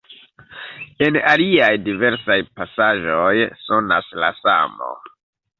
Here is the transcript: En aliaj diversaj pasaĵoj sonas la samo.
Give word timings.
En 1.07 1.19
aliaj 1.31 1.69
diversaj 1.89 2.39
pasaĵoj 2.61 3.37
sonas 3.67 4.13
la 4.25 4.35
samo. 4.43 4.93